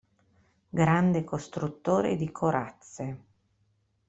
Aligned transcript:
Grande 0.71 1.23
costruttore 1.23 2.15
di 2.15 2.31
corazze. 2.31 3.19